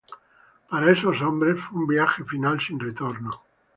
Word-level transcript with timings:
Para 0.67 0.91
esos 0.91 1.21
hombres 1.21 1.61
fue 1.63 1.79
un 1.81 1.85
viaje 1.87 2.23
final 2.23 2.59
sin 2.59 2.79
retorno. 2.79 3.43